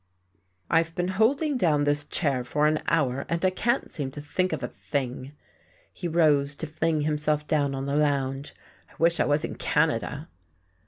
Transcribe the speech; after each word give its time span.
"I've 0.67 0.95
been 0.95 1.09
holding 1.09 1.57
down 1.57 1.83
this 1.83 2.03
chair 2.05 2.43
for 2.43 2.65
an 2.65 2.81
hour, 2.87 3.23
and 3.29 3.45
I 3.45 3.51
can't 3.51 3.91
seem 3.93 4.09
to 4.13 4.19
think 4.19 4.51
of 4.51 4.63
a 4.63 4.67
thing." 4.67 5.33
He 5.93 6.07
rose 6.07 6.55
to 6.55 6.65
fling 6.65 7.01
himself 7.01 7.47
down 7.47 7.75
on 7.75 7.85
the 7.85 7.95
lounge. 7.95 8.55
"I 8.89 8.93
wish 8.97 9.19
I 9.19 9.25
was 9.25 9.45
in 9.45 9.57
Canada." 9.57 10.27